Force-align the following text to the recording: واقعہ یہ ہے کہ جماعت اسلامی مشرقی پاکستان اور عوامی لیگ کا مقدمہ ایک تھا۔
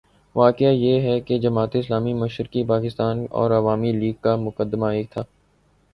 واقعہ 0.35 0.67
یہ 0.67 1.01
ہے 1.01 1.19
کہ 1.19 1.37
جماعت 1.39 1.75
اسلامی 1.75 2.13
مشرقی 2.13 2.63
پاکستان 2.63 3.25
اور 3.31 3.51
عوامی 3.51 3.91
لیگ 3.91 4.13
کا 4.21 4.35
مقدمہ 4.37 4.85
ایک 4.87 5.11
تھا۔ 5.11 5.23